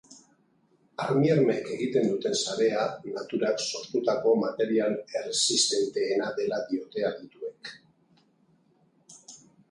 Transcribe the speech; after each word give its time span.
Armiarmek 1.01 1.67
egiten 1.73 2.07
duten 2.13 2.37
sarea 2.39 2.85
naturak 3.17 3.61
sortutako 3.65 4.33
material 4.43 4.95
erresistenteena 5.19 6.31
dela 6.39 6.59
diote 6.71 7.05
adituek. 7.11 7.71